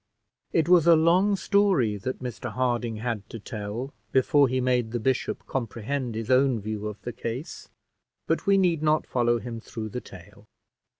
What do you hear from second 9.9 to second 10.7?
tale.